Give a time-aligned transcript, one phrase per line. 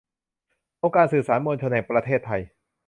[0.83, 2.41] องค์การสื่อสารมวลชนแห่งประเทศไทย